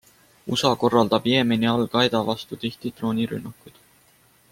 USA 0.53 0.69
korraldab 0.83 1.27
Jeemeni 1.31 1.69
Al-Qaeda 1.73 2.21
vastu 2.31 2.59
tihti 2.65 2.93
droonirünnakuid. 3.01 3.79